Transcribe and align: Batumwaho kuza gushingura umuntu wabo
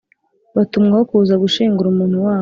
Batumwaho 0.55 1.03
kuza 1.11 1.33
gushingura 1.43 1.87
umuntu 1.89 2.17
wabo 2.25 2.39